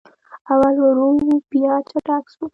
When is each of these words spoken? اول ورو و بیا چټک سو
اول 0.51 0.75
ورو 0.83 1.07
و 1.29 1.35
بیا 1.51 1.73
چټک 1.89 2.25
سو 2.33 2.45